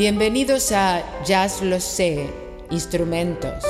[0.00, 2.26] Bienvenidos a Jazz Lo Sé,
[2.70, 3.62] Instrumentos,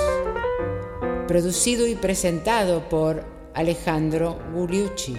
[1.26, 5.16] producido y presentado por Alejandro Gugliucci.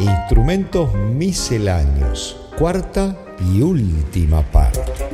[0.00, 3.16] Instrumentos misceláneos, cuarta
[3.54, 5.09] y última parte.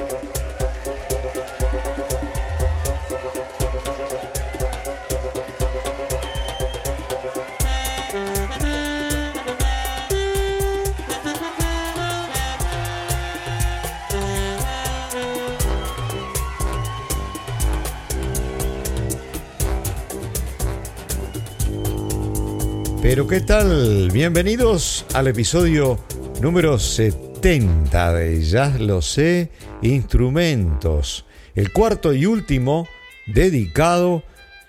[23.28, 24.10] ¿Qué tal?
[24.12, 25.98] Bienvenidos al episodio
[26.40, 29.50] número 70 de Ya lo sé,
[29.82, 31.24] instrumentos.
[31.56, 32.86] El cuarto y último
[33.26, 34.22] dedicado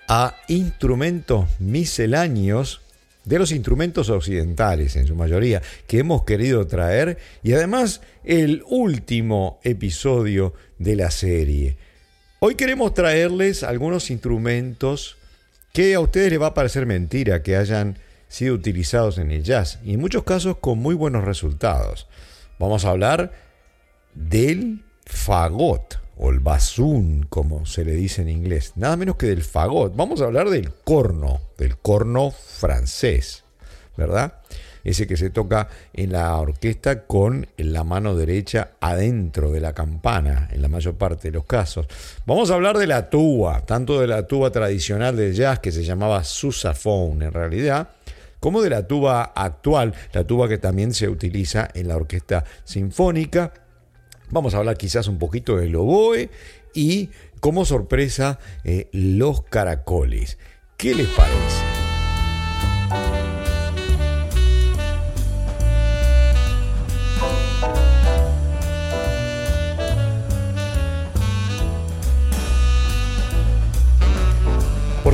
[0.08, 2.80] a instrumentos misceláneos
[3.24, 9.60] de los instrumentos occidentales en su mayoría que hemos querido traer y además el último
[9.62, 11.76] episodio de la serie.
[12.40, 15.16] Hoy queremos traerles algunos instrumentos
[15.72, 17.98] que a ustedes les va a parecer mentira que hayan
[18.28, 22.06] sido utilizados en el jazz y en muchos casos con muy buenos resultados.
[22.58, 23.32] Vamos a hablar
[24.14, 29.42] del fagot o el basún, como se le dice en inglés, nada menos que del
[29.42, 29.94] fagot.
[29.94, 33.44] Vamos a hablar del corno, del corno francés,
[33.96, 34.34] ¿verdad?
[34.82, 40.48] Ese que se toca en la orquesta con la mano derecha adentro de la campana,
[40.50, 41.86] en la mayor parte de los casos.
[42.26, 45.84] Vamos a hablar de la tuba, tanto de la tuba tradicional del jazz que se
[45.84, 47.90] llamaba sousaphone en realidad,
[48.40, 53.52] como de la tuba actual, la tuba que también se utiliza en la orquesta sinfónica.
[54.30, 56.30] Vamos a hablar quizás un poquito del oboe
[56.74, 60.38] y como sorpresa eh, los caracoles.
[60.76, 61.64] ¿Qué les parece?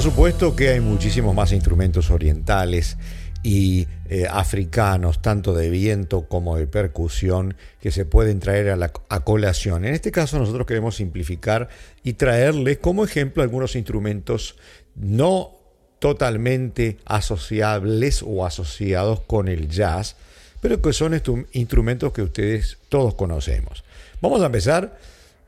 [0.05, 2.99] Supuesto que hay muchísimos más instrumentos orientales
[3.43, 8.91] y eh, africanos, tanto de viento como de percusión, que se pueden traer a la
[8.91, 9.87] colación.
[9.87, 11.71] En este caso nosotros queremos simplificar
[12.03, 14.57] y traerles como ejemplo algunos instrumentos
[14.95, 15.53] no
[16.01, 20.17] totalmente asociables o asociados con el jazz,
[20.61, 21.19] pero que son
[21.53, 23.85] instrumentos que ustedes todos conocemos.
[24.21, 24.99] Vamos a empezar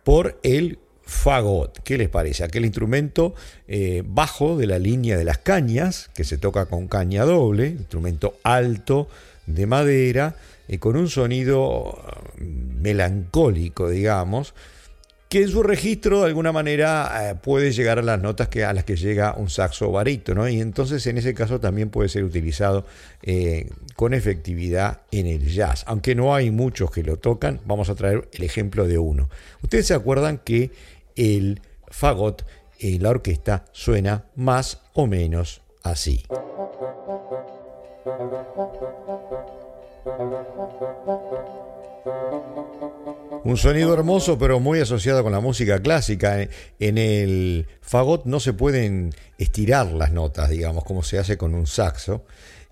[0.02, 1.82] por el fagot.
[1.84, 2.44] ¿Qué les parece?
[2.44, 3.34] Aquel instrumento
[3.68, 8.34] eh, bajo de la línea de las cañas, que se toca con caña doble, instrumento
[8.42, 9.08] alto
[9.46, 10.34] de madera,
[10.68, 12.02] y con un sonido
[12.38, 14.52] eh, melancólico, digamos,
[15.28, 18.72] que en su registro de alguna manera eh, puede llegar a las notas que, a
[18.72, 22.84] las que llega un saxo barítono y entonces en ese caso también puede ser utilizado
[23.96, 25.84] con efectividad en el jazz.
[25.86, 29.28] Aunque no hay muchos que lo tocan, vamos a traer el ejemplo de uno.
[29.62, 30.70] Ustedes se acuerdan que
[31.16, 32.44] el fagot
[32.78, 36.22] en la orquesta suena más o menos así.
[43.44, 46.48] Un sonido hermoso pero muy asociado con la música clásica.
[46.80, 51.66] En el fagot no se pueden estirar las notas, digamos, como se hace con un
[51.66, 52.24] saxo,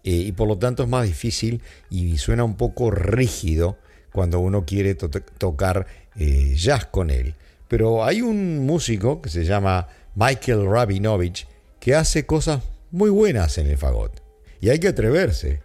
[0.03, 3.79] eh, y por lo tanto es más difícil y suena un poco rígido
[4.13, 7.35] cuando uno quiere tocar eh, jazz con él.
[7.75, 11.49] Pero hay un músico que se llama Michael Rabinovich
[11.81, 12.63] que hace cosas
[12.93, 14.23] muy buenas en el fagot.
[14.61, 15.61] Y hay que atreverse.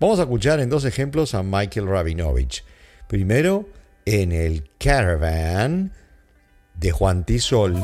[0.00, 2.64] Vamos a escuchar en dos ejemplos a Michael Rabinovich.
[3.06, 3.68] Primero,
[4.06, 5.92] en el Caravan
[6.72, 7.74] de Juan Tisol.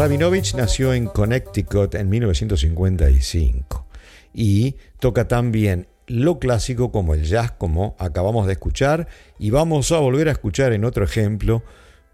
[0.00, 3.86] Rabinovich nació en Connecticut en 1955
[4.32, 9.08] y toca tan bien lo clásico como el jazz, como acabamos de escuchar,
[9.38, 11.62] y vamos a volver a escuchar en otro ejemplo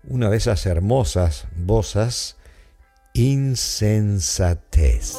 [0.02, 2.34] una de esas hermosas voces,
[3.14, 5.14] insensatez.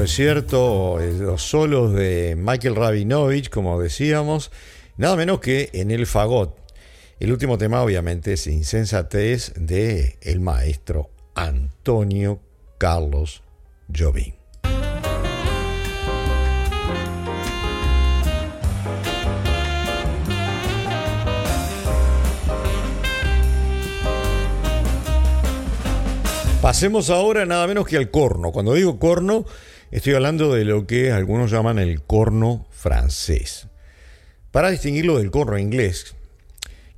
[0.00, 0.98] Nada mal, ¿no es cierto?
[0.98, 4.50] Los solos de Michael Rabinovich, como decíamos,
[4.96, 6.56] nada menos que en el fagot.
[7.18, 12.40] El último tema, obviamente, es Insensatez de el maestro Antonio
[12.78, 13.42] Carlos
[13.94, 14.34] Jobim.
[26.62, 28.52] Pasemos ahora nada menos que al corno.
[28.52, 29.46] Cuando digo corno,
[29.90, 33.68] estoy hablando de lo que algunos llaman el corno francés.
[34.50, 36.14] Para distinguirlo del corno inglés,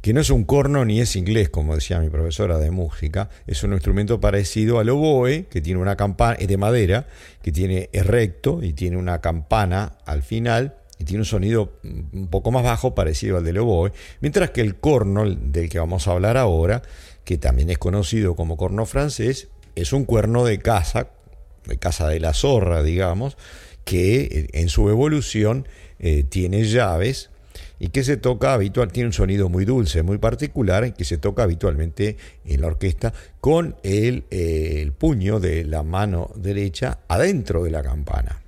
[0.01, 3.63] que no es un corno ni es inglés, como decía mi profesora de música, es
[3.63, 7.07] un instrumento parecido al oboe, que tiene una campana, es de madera,
[7.43, 12.29] que tiene es recto y tiene una campana al final y tiene un sonido un
[12.29, 16.13] poco más bajo parecido al del oboe, mientras que el corno del que vamos a
[16.13, 16.83] hablar ahora,
[17.25, 21.09] que también es conocido como corno francés, es un cuerno de caza,
[21.67, 23.37] de caza de la zorra, digamos,
[23.85, 25.67] que eh, en su evolución
[25.99, 27.31] eh, tiene llaves
[27.79, 31.19] y que se toca habitual, tiene un sonido muy dulce, muy particular, y que se
[31.19, 37.65] toca habitualmente en la orquesta con el, eh, el puño de la mano derecha adentro
[37.65, 38.41] de la campana.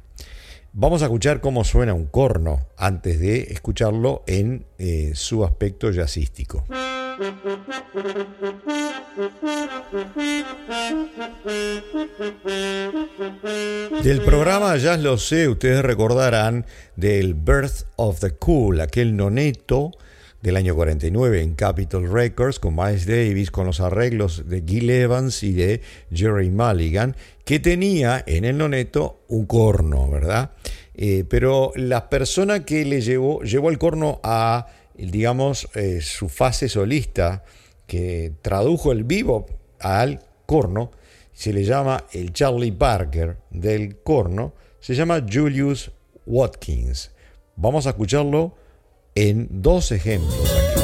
[0.73, 4.67] Vamos a escuchar cómo suena un corno antes de escucharlo en
[5.15, 6.65] su aspecto jazzístico.
[14.03, 16.67] Del programa Ya lo sé, ustedes recordarán
[16.97, 19.93] del Birth of the Cool, aquel noneto
[20.43, 25.43] del año 49 en Capitol Records con Miles Davis, con los arreglos de Gil Evans
[25.43, 25.81] y de
[26.13, 30.51] Jerry Mulligan, que tenía en el noneto un corno, ¿verdad?
[30.95, 34.67] Eh, pero la persona que le llevó, llevó el corno a,
[34.97, 37.45] digamos, eh, su fase solista,
[37.87, 39.47] que tradujo el vivo
[39.81, 40.91] al corno,
[41.33, 45.91] se le llama el Charlie Parker del corno, se llama Julius
[46.27, 47.11] Watkins.
[47.57, 48.57] Vamos a escucharlo
[49.15, 50.35] en dos ejemplos.
[50.41, 50.84] Julius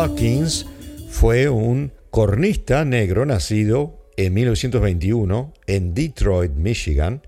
[0.00, 0.64] Watkins
[1.10, 7.20] fue un cornista negro nacido en 1921 en Detroit, Michigan,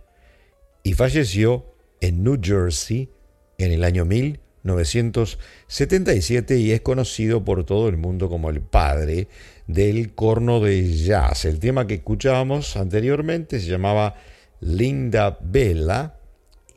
[0.82, 1.66] y falleció
[2.00, 3.11] en New Jersey
[3.58, 9.28] en el año 1977 y es conocido por todo el mundo como el padre
[9.66, 11.44] del corno de jazz.
[11.44, 14.14] El tema que escuchábamos anteriormente se llamaba
[14.61, 16.14] Linda Bella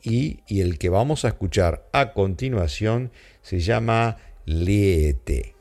[0.03, 4.17] y el que vamos a escuchar a continuación se llama
[4.47, 5.55] Liete.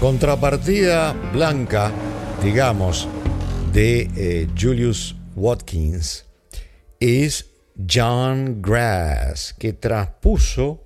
[0.00, 1.92] Contrapartida blanca,
[2.42, 3.06] digamos,
[3.70, 6.24] de eh, Julius Watkins
[6.98, 7.50] es
[7.88, 10.82] John Grass, que traspuso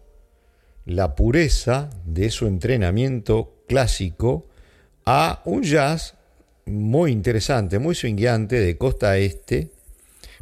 [0.84, 4.48] la pureza de su entrenamiento clásico
[5.06, 6.14] a un jazz
[6.66, 9.70] muy interesante, muy swingueante de costa este,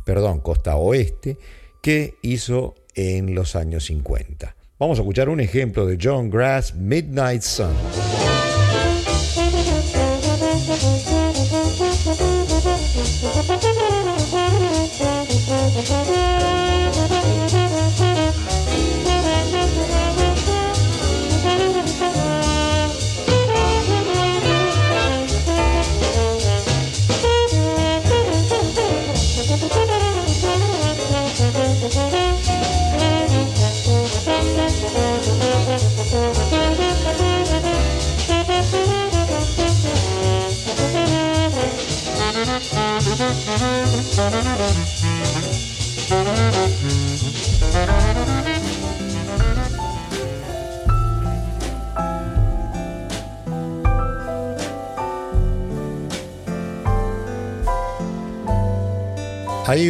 [0.04, 1.36] perdón, costa oeste,
[1.82, 4.56] que hizo en los años 50.
[4.78, 8.31] Vamos a escuchar un ejemplo de John Grass, Midnight Sun.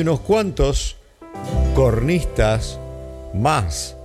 [0.02, 0.96] Unos cuantos
[1.76, 2.80] cornistas
[3.34, 3.96] más,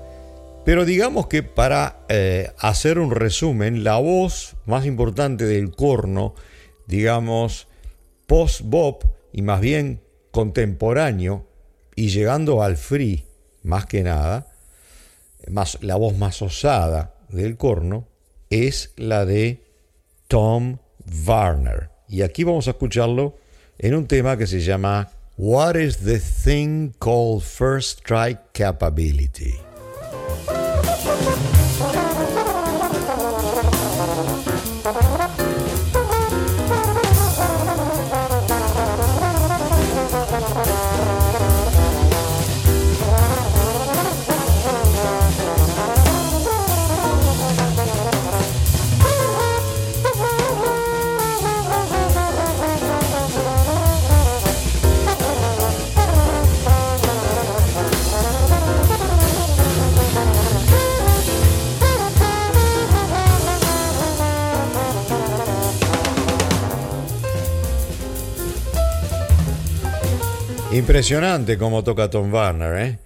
[0.63, 6.35] pero digamos que para eh, hacer un resumen, la voz más importante del corno,
[6.85, 7.67] digamos,
[8.27, 9.99] post-bop y más bien
[10.29, 11.47] contemporáneo
[11.95, 13.25] y llegando al free,
[13.63, 14.45] más que nada,
[15.49, 18.07] más, la voz más osada del corno
[18.51, 19.63] es la de
[20.27, 20.77] Tom
[21.25, 21.89] Warner.
[22.07, 23.35] Y aquí vamos a escucharlo
[23.79, 29.59] en un tema que se llama What is the thing called first strike capability?
[70.87, 72.81] Impresionante como toca Tom Warner.
[72.81, 72.97] ¿eh?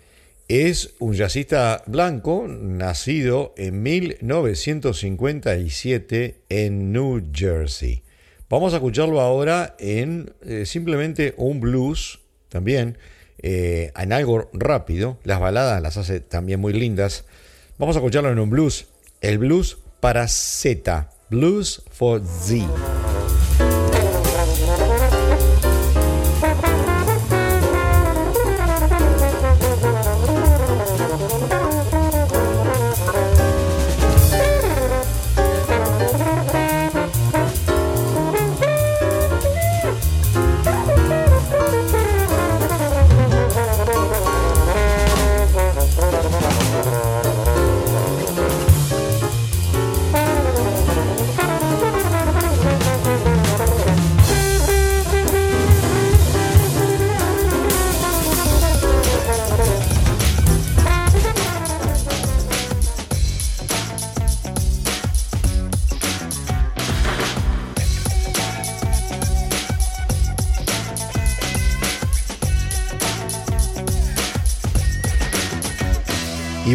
[0.48, 8.04] Es un jazzista blanco nacido en 1957 en New Jersey.
[8.52, 12.20] Vamos a escucharlo ahora en eh, simplemente un blues
[12.50, 13.00] también,
[13.40, 15.18] eh, en algo rápido.
[15.24, 17.26] Las baladas las hace también muy lindas.
[17.80, 18.86] Vamos a escucharlo en un blues.
[19.22, 21.10] El blues para Z.
[21.32, 22.64] Blues for Z.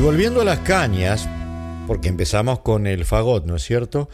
[0.01, 1.29] volviendo a las cañas,
[1.87, 4.09] porque empezamos con el fagot, ¿no es cierto?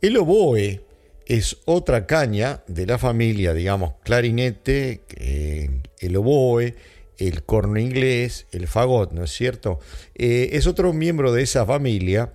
[0.00, 0.84] El oboe
[1.26, 6.76] es otra caña de la familia, digamos, clarinete, eh, el oboe,
[7.18, 9.80] el corno inglés, el fagot, ¿no es cierto?
[10.14, 12.32] Eh, es otro miembro de esa familia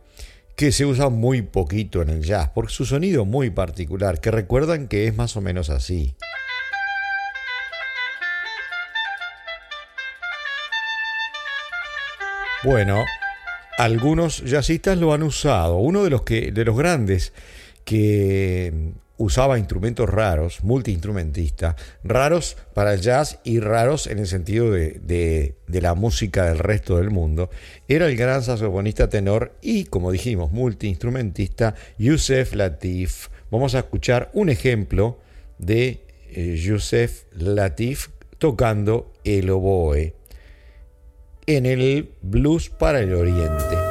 [0.55, 4.87] que se usa muy poquito en el jazz, por su sonido muy particular, que recuerdan
[4.87, 6.15] que es más o menos así.
[12.67, 13.05] Bueno,
[13.77, 15.77] algunos jazzistas lo han usado.
[15.77, 17.31] Uno de los, que, de los grandes
[17.85, 24.99] que usaba instrumentos raros, multiinstrumentista, raros para el jazz y raros en el sentido de,
[24.99, 27.49] de, la música del resto del mundo,
[27.87, 33.29] era el gran saxofonista tenor y, como dijimos, multiinstrumentista Yusef Latif.
[33.49, 35.21] Vamos a escuchar un ejemplo
[35.57, 38.09] de eh, Yusef Latif
[38.39, 40.16] tocando el oboe
[41.47, 43.86] en el Blues para el Oriente.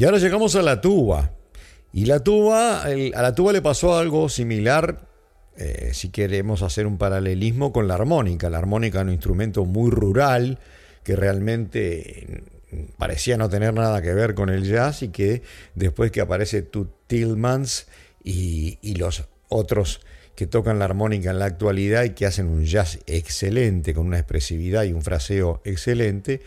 [0.00, 1.30] Y ahora llegamos a la tuba.
[1.92, 5.06] Y la tuba, a la tuba le pasó algo similar
[5.58, 8.48] eh, si queremos hacer un paralelismo con la armónica.
[8.48, 10.58] La armónica es un instrumento muy rural
[11.04, 12.44] que realmente
[12.96, 15.42] parecía no tener nada que ver con el jazz y que
[15.74, 17.86] después que aparece Tut Tillmans
[18.24, 20.00] y, los otros
[20.34, 24.18] que tocan la armónica en la actualidad y que hacen un jazz excelente, con una
[24.18, 26.40] expresividad y un fraseo excelente,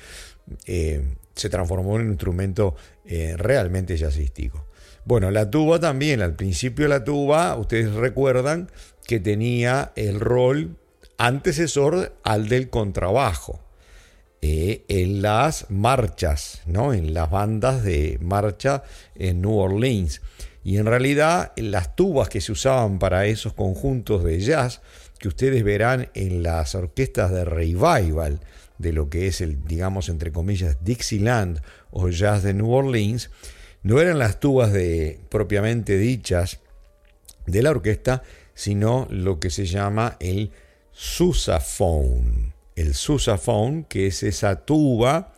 [0.66, 1.04] eh,
[1.36, 2.76] se transformó en un instrumento
[3.06, 4.66] eh, realmente jazzístico.
[5.06, 8.70] Bueno, la tuba también, al principio la tuba, ustedes recuerdan
[9.06, 10.78] que tenía el rol
[11.18, 13.60] antecesor al del contrabajo.
[14.46, 16.94] Eh, en las marchas, ¿no?
[16.94, 18.84] en las bandas de marcha
[19.16, 20.22] en New Orleans.
[20.66, 24.82] Y en realidad las tubas que se usaban para esos conjuntos de jazz,
[25.18, 28.42] que ustedes verán en las orquestas de revival
[28.78, 31.62] de lo que es el, digamos, entre comillas, Dixieland
[31.92, 33.30] o jazz de New Orleans,
[33.84, 36.60] no eran las tubas de propiamente dichas
[37.46, 40.52] de la orquesta, sino lo que se llama el
[40.92, 45.34] sousaphone el sousaphone, que es esa tuba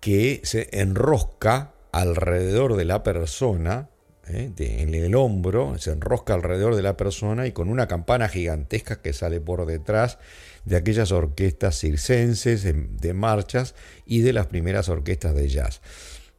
[0.00, 3.88] que se enrosca alrededor de la persona,
[4.28, 4.50] ¿eh?
[4.58, 9.12] en el hombro, se enrosca alrededor de la persona y con una campana gigantesca que
[9.12, 10.18] sale por detrás
[10.64, 13.74] de aquellas orquestas circenses, de marchas
[14.06, 15.80] y de las primeras orquestas de jazz.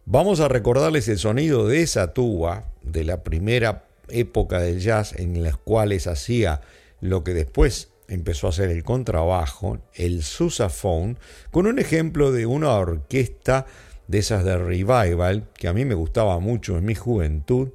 [0.06, 5.42] Vamos a recordarles el sonido de esa tuba de la primera época del jazz en
[5.44, 6.62] las cuales hacía
[7.02, 11.18] lo que después empezó a hacer el contrabajo, el sousaphone,
[11.52, 13.66] con un ejemplo de una orquesta
[14.08, 17.70] de esas de revival, que a mí me gustaba mucho en mi juventud,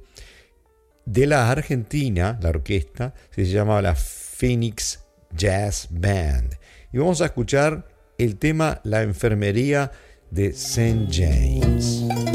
[1.05, 5.03] de la Argentina, la orquesta, se llamaba la Phoenix
[5.35, 6.55] Jazz Band.
[6.91, 9.91] Y vamos a escuchar el tema La enfermería
[10.29, 11.07] de St.
[11.09, 12.30] James.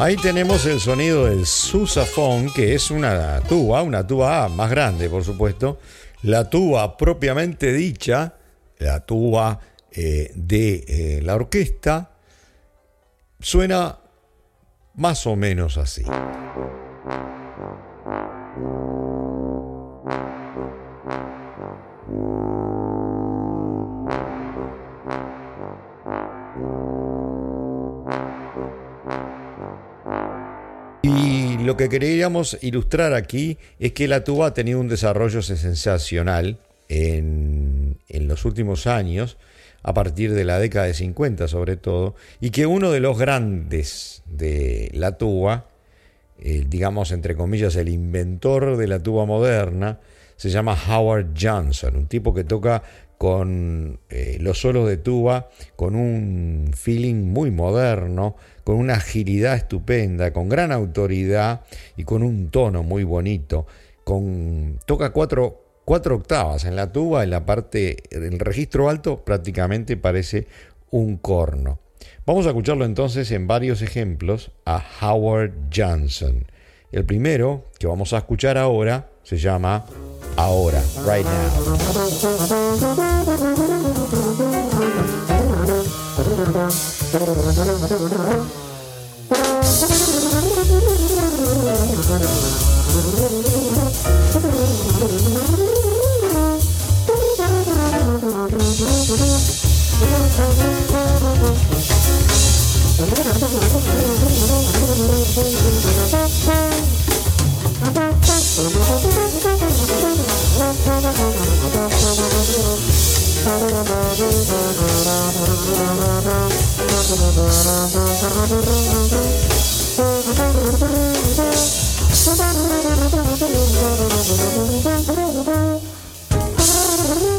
[0.00, 5.22] Ahí tenemos el sonido del susafón, que es una tuba, una tuba más grande, por
[5.22, 5.78] supuesto.
[6.22, 8.32] La tuba propiamente dicha,
[8.78, 9.60] la tuba
[9.92, 12.12] eh, de eh, la orquesta,
[13.40, 13.98] suena
[14.94, 16.02] más o menos así.
[31.64, 37.98] Lo que queríamos ilustrar aquí es que la tuba ha tenido un desarrollo sensacional en,
[38.08, 39.36] los últimos años,
[39.82, 44.22] a partir de la década de 50 sobre todo, y que uno de los grandes
[44.26, 45.66] de la tuba,
[46.38, 50.00] eh, digamos entre comillas el inventor de la tuba moderna,
[50.36, 52.82] se llama Howard Johnson, un tipo que toca
[53.20, 60.32] con eh, los solos de tuba, con un feeling muy moderno, con una agilidad estupenda,
[60.32, 61.60] con gran autoridad
[61.98, 63.66] y con un tono muy bonito.
[64.04, 69.98] Con, toca cuatro, cuatro octavas en la tuba, en la parte del registro alto prácticamente
[69.98, 70.46] parece
[70.90, 71.78] un corno.
[72.24, 76.46] Vamos a escucharlo entonces en varios ejemplos a Howard Johnson.
[76.90, 79.84] El primero que vamos a escuchar ahora se llama
[80.36, 81.50] Ahora, right now.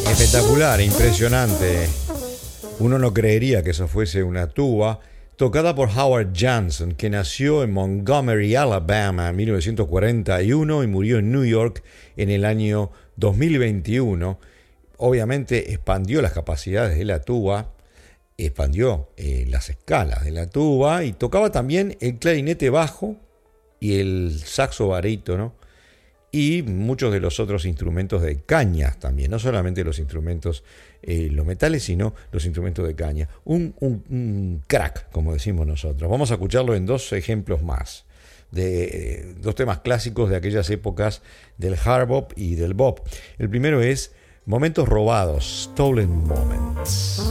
[0.09, 1.87] Espectacular, impresionante.
[2.79, 4.99] Uno no creería que eso fuese una tuba
[5.41, 11.45] tocada por Howard Johnson, que nació en Montgomery, Alabama, en 1941 y murió en New
[11.45, 11.83] York
[12.15, 14.39] en el año 2021
[14.97, 17.73] obviamente expandió las capacidades de la tuba,
[18.37, 23.15] expandió eh, las escalas de la tuba y tocaba también el clarinete bajo
[23.79, 25.55] y el saxo barítono
[26.31, 30.63] y muchos de los otros instrumentos de caña también, no solamente los instrumentos,
[31.03, 33.27] eh, los metales, sino los instrumentos de caña.
[33.43, 36.09] Un, crack, como decimos nosotros.
[36.09, 38.05] Vamos a escucharlo en dos ejemplos más,
[38.51, 41.21] de eh, dos temas clásicos de aquellas épocas
[41.57, 42.99] del hard bop y del bop.
[43.37, 44.13] El primero es
[44.45, 47.21] Momentos robados, Stolen Moments.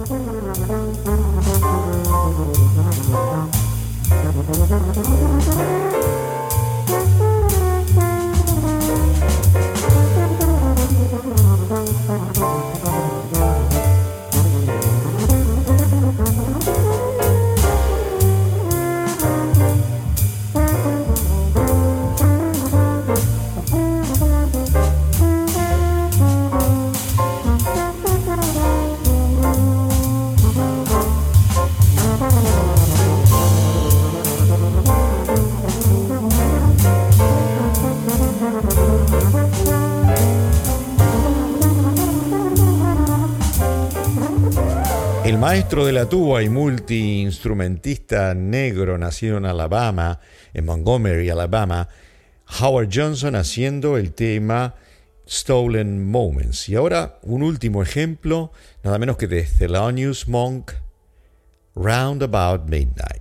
[45.51, 50.21] Maestro de la tuba y multiinstrumentista negro nacido en Alabama,
[50.55, 51.89] en Montgomery, Alabama,
[52.61, 54.77] Howard Johnson haciendo el tema
[55.29, 56.69] Stolen Moments.
[56.69, 58.53] Y ahora un último ejemplo,
[58.85, 60.71] nada menos que de Thelonious Monk,
[61.75, 63.20] Round About Midnight.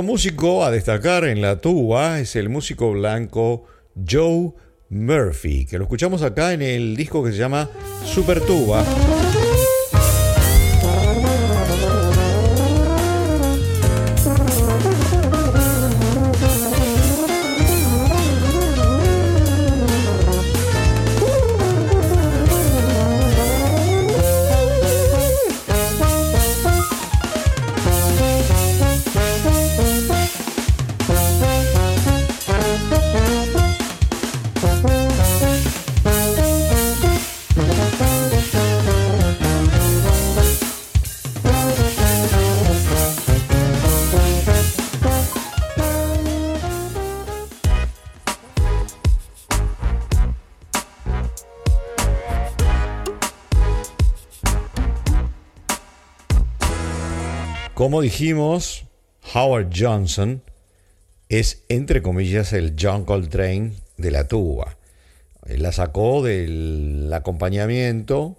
[0.00, 3.66] Otro músico a destacar en la tuba es el músico blanco
[4.10, 4.54] Joe
[4.88, 7.68] Murphy, que lo escuchamos acá en el disco que se llama
[8.06, 8.82] Super Tuba.
[57.90, 58.84] Como dijimos,
[59.34, 60.44] Howard Johnson
[61.28, 64.76] es, entre comillas, el John Coltrane de la tuba.
[65.46, 68.38] Él la sacó del acompañamiento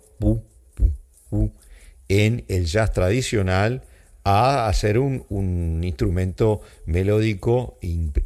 [2.07, 3.83] en el jazz tradicional
[4.23, 7.77] a hacer un, un instrumento melódico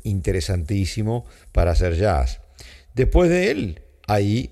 [0.03, 2.39] interesantísimo para hacer jazz.
[2.93, 4.51] Después de él hay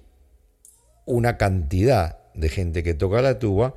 [1.05, 3.75] una cantidad de gente que toca la tuba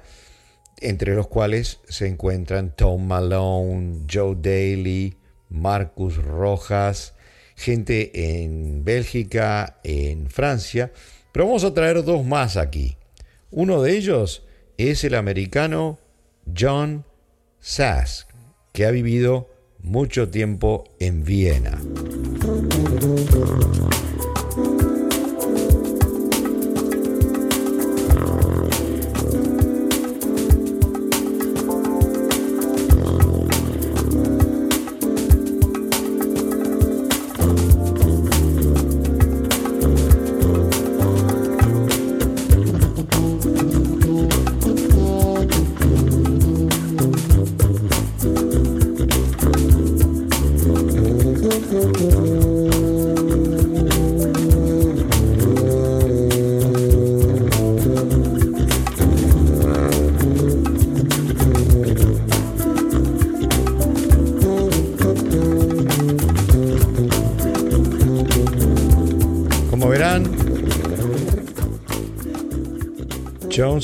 [0.80, 5.16] entre los cuales se encuentran Tom Malone, Joe Daly,
[5.48, 7.14] Marcus Rojas,
[7.54, 10.92] gente en Bélgica, en Francia,
[11.32, 12.96] pero vamos a traer dos más aquí.
[13.50, 14.44] Uno de ellos
[14.76, 15.98] es el americano
[16.56, 17.04] John
[17.60, 18.26] Sass,
[18.72, 19.48] que ha vivido
[19.80, 21.80] mucho tiempo en Viena.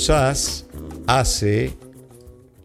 [0.02, 0.66] Sass
[1.06, 1.76] hace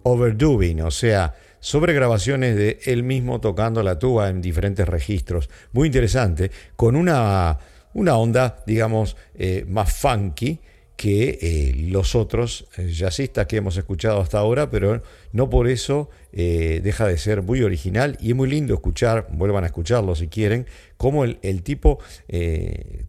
[0.02, 5.48] overdubbing, o sea, sobre grabaciones de él mismo tocando la tuba en diferentes registros.
[5.72, 7.60] Muy interesante, con una,
[7.94, 10.60] una onda, digamos, eh, más funky
[10.98, 16.10] que eh, los otros eh, jazzistas que hemos escuchado hasta ahora, pero no por eso
[16.34, 20.68] deja de ser muy original y es muy lindo escuchar, vuelvan a escucharlo si quieren,
[20.96, 21.98] cómo el, el tipo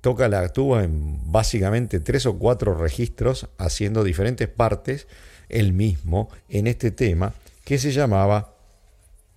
[0.00, 5.08] toca la tuba en básicamente tres o cuatro registros, haciendo diferentes partes
[5.50, 8.54] él mismo en este tema que se llamaba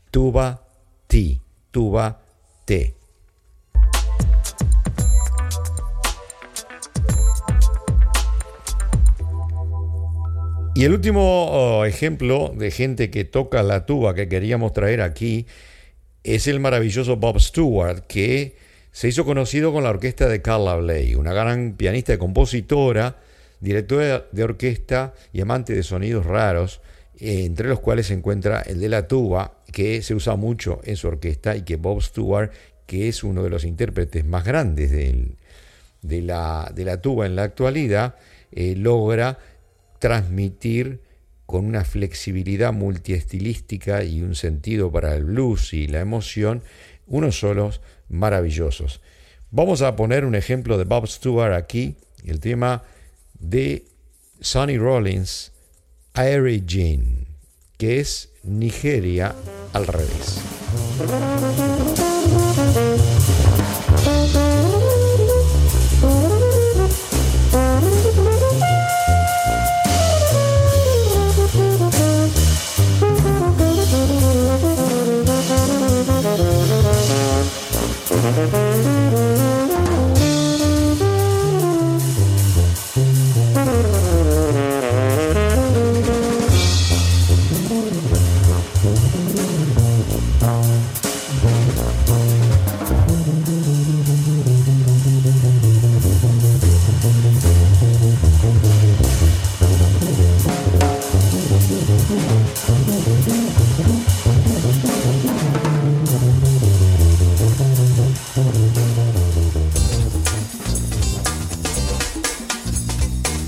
[0.10, 0.66] Tuba
[1.08, 2.22] T, Tuba
[2.64, 3.01] T.
[10.74, 15.46] Y el último oh, ejemplo de gente que toca la tuba que queríamos traer aquí
[16.24, 18.56] es el maravilloso Bob Stewart, que
[18.92, 23.18] se hizo conocido con la orquesta de Carla Bley, una gran pianista y compositora
[23.62, 26.82] director de orquesta y amante de sonidos raros,
[27.20, 30.98] eh, entre los cuales se encuentra el de la tuba, que se usa mucho en
[30.98, 32.52] su orquesta y que Bob Stewart,
[32.86, 37.44] que es uno de los intérpretes más grandes de, la, de, la, tuba en la
[37.44, 38.16] actualidad,
[38.52, 39.38] eh, logra
[40.02, 41.00] transmitir
[41.46, 46.64] con una flexibilidad multiestilística y un sentido para el blues y la emoción,
[47.08, 49.00] unos solos maravillosos.
[49.52, 52.84] Vamos a poner un ejemplo de Bob Stewart aquí, el tema
[53.40, 53.86] de
[54.40, 55.52] Sonny Rollins,
[56.14, 57.28] Airy Jean,
[57.78, 59.36] que es Nigeria
[59.74, 60.42] al revés.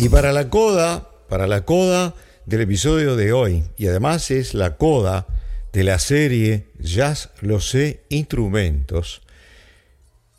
[0.10, 2.14] Para la coda, para la coda
[2.46, 5.28] del episodio de hoy, y además es la coda
[5.72, 9.22] de la serie Jazz Lo sé Instrumentos,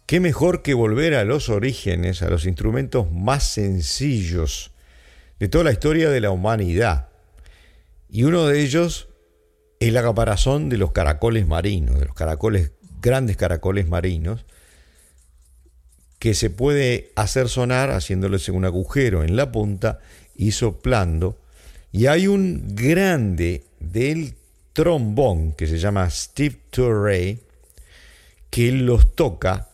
[0.06, 4.70] qué mejor que volver a los orígenes, a los instrumentos más sencillos
[5.40, 7.08] de toda la historia de la humanidad.
[8.10, 9.08] Y uno de ellos
[9.80, 14.44] es la caparazón de los caracoles marinos, de los caracoles, grandes caracoles marinos,
[16.24, 20.00] que se puede hacer sonar haciéndoles un agujero en la punta
[20.34, 21.36] y soplando.
[21.92, 24.32] Y hay un grande del
[24.72, 27.40] trombón que se llama Steve Turray,
[28.48, 29.68] que los toca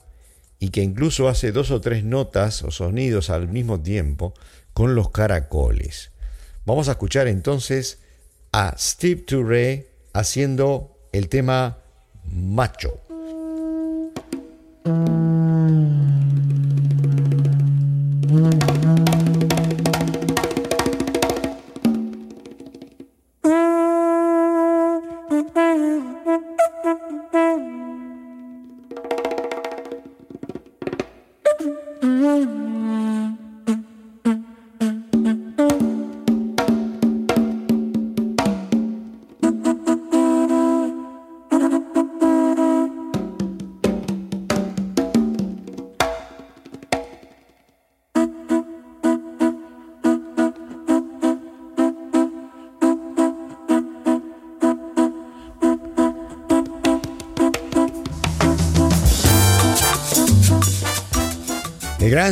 [0.59, 4.35] y que incluso hace dos o tres notas o sonidos al mismo tiempo
[4.73, 6.11] con los caracoles.
[6.67, 8.01] Vamos a escuchar entonces
[8.51, 11.79] a Steve Turray haciendo el tema
[12.25, 12.99] macho.
[18.31, 19.30] Mm-hmm.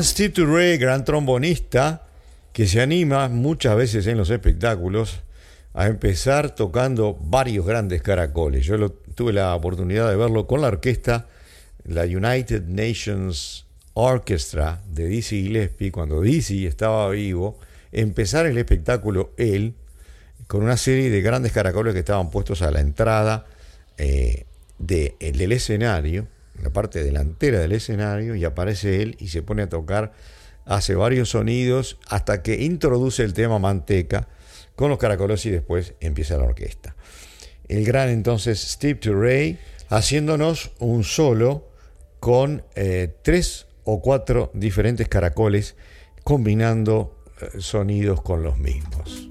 [0.04, 2.06] Steve gran trombonista,
[2.52, 5.20] que se anima muchas veces en los espectáculos
[5.74, 8.64] a empezar tocando varios grandes caracoles.
[8.64, 11.26] Yo tuve la oportunidad de verlo con la orquesta,
[11.84, 17.58] la United Nations Orchestra de Dizzy Gillespie, cuando Dizzy estaba vivo,
[17.92, 19.74] empezar el espectáculo él,
[20.46, 23.46] con una serie de grandes caracoles que estaban puestos a la entrada
[23.96, 24.46] eh,
[24.78, 26.28] del escenario
[26.62, 30.12] la parte delantera del escenario y aparece él y se pone a tocar,
[30.64, 34.28] hace varios sonidos hasta que introduce el tema Manteca
[34.76, 36.94] con los caracoles y después empieza la orquesta.
[37.68, 41.68] El gran entonces Steve Turray haciéndonos un solo
[42.20, 45.76] con eh, tres o cuatro diferentes caracoles
[46.24, 49.28] combinando eh, sonidos con los mismos.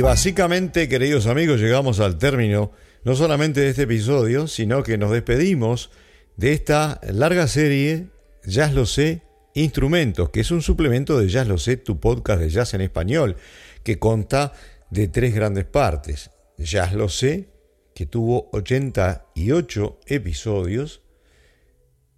[0.00, 2.72] Básicamente, queridos amigos, llegamos al término
[3.04, 5.90] no solamente de este episodio, sino que nos despedimos
[6.36, 8.08] de esta larga serie
[8.46, 9.22] Jazz lo sé,
[9.54, 13.36] instrumentos, que es un suplemento de Jazz lo sé, tu podcast de jazz en español,
[13.82, 14.52] que consta
[14.90, 16.30] de tres grandes partes.
[16.58, 17.48] Jazz lo sé,
[17.94, 21.02] que tuvo 88 episodios,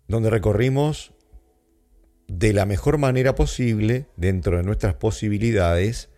[0.09, 1.13] donde recorrimos
[2.29, 6.09] de la mejor manera posible, dentro de nuestras posibilidades,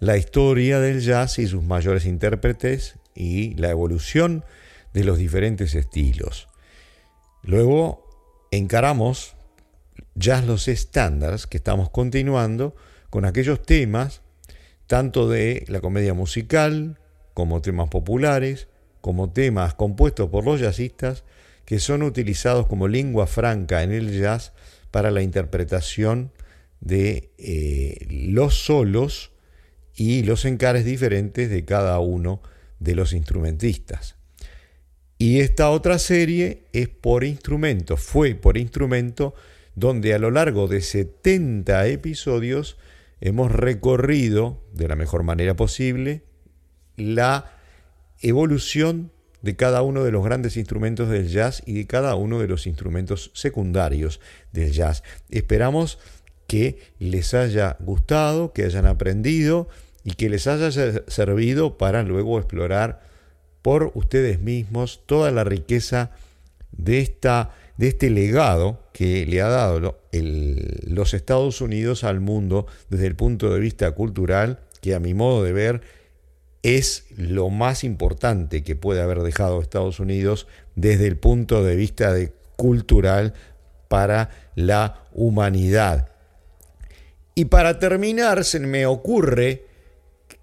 [0.00, 4.44] la historia del jazz y sus mayores intérpretes y la evolución
[4.92, 6.48] de los diferentes estilos.
[7.42, 8.06] Luego
[8.50, 9.36] encaramos
[10.14, 12.74] Jazz los estándares que estamos continuando
[13.10, 14.22] con aquellos temas
[14.86, 16.98] tanto de la comedia musical
[17.34, 18.68] como temas populares,
[19.00, 21.24] como temas compuestos por los jazzistas
[21.64, 24.52] que son utilizados como lengua franca en el jazz
[24.90, 26.32] para la interpretación
[26.80, 29.32] de eh, los solos
[29.96, 32.42] y los encares diferentes de cada uno
[32.78, 34.16] de los instrumentistas.
[35.18, 39.34] Y esta otra serie es por instrumento, fue por instrumento,
[39.74, 42.76] donde a lo largo de 70 episodios
[43.20, 46.22] hemos recorrido de la mejor manera posible
[46.96, 47.50] la
[48.20, 52.48] evolución de cada uno de los grandes instrumentos del jazz y de cada uno de
[52.48, 54.20] los instrumentos secundarios
[54.52, 55.02] del jazz.
[55.30, 55.98] Esperamos
[56.46, 59.68] que les haya gustado, que hayan aprendido
[60.06, 60.70] y que les haya
[61.08, 63.02] servido para luego explorar
[63.60, 66.12] por ustedes mismos toda la riqueza
[66.70, 73.08] de, esta, de este legado que le ha dado los Estados Unidos al mundo desde
[73.08, 75.80] el punto de vista cultural, que a mi modo de ver
[76.62, 82.12] es lo más importante que puede haber dejado Estados Unidos desde el punto de vista
[82.12, 83.34] de cultural
[83.88, 86.10] para la humanidad.
[87.34, 89.65] Y para terminar, se me ocurre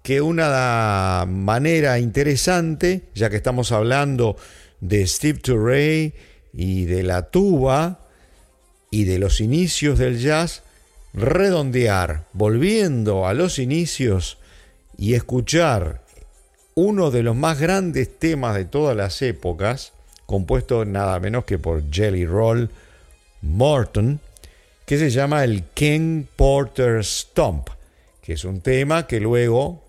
[0.04, 4.36] que una manera interesante, ya que estamos hablando
[4.82, 6.12] de Steve Turray
[6.52, 8.00] y de la tuba
[8.90, 10.62] y de los inicios del jazz,
[11.14, 14.36] redondear, volviendo a los inicios
[14.98, 16.02] y escuchar
[16.74, 19.94] uno de los más grandes temas de todas las épocas,
[20.26, 22.68] compuesto nada menos que por Jelly Roll
[23.40, 24.20] Morton,
[24.84, 27.70] que se llama el King Porter Stomp,
[28.20, 29.83] que es un tema que luego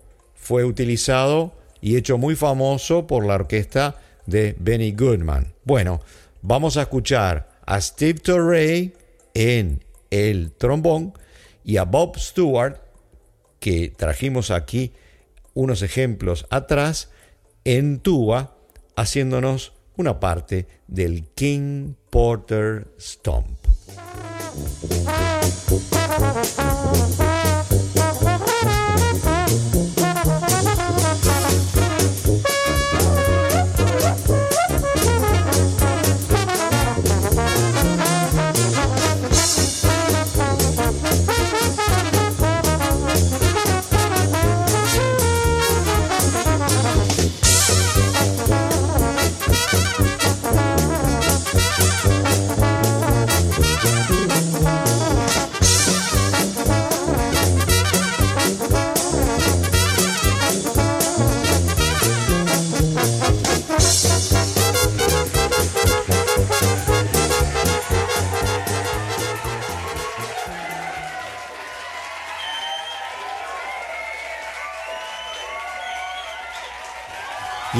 [0.46, 5.54] fue utilizado y hecho muy famoso por la orquesta de Benny Goodman.
[5.64, 6.00] Bueno,
[6.40, 8.94] vamos a escuchar a Steve Torrey
[9.34, 11.14] en el trombón
[11.64, 12.76] y a Bob Stewart,
[13.58, 14.92] que trajimos aquí
[15.52, 17.10] unos ejemplos atrás,
[17.64, 18.56] en tuba,
[18.94, 23.48] haciéndonos una parte del King Porter Stomp.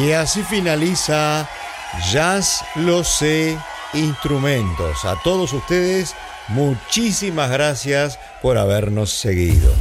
[0.06, 1.48] Y así finaliza
[2.12, 3.58] Jazz Lo Sé
[3.92, 5.04] Instrumentos.
[5.04, 6.14] A todos ustedes,
[6.46, 9.72] muchísimas gracias por habernos seguido.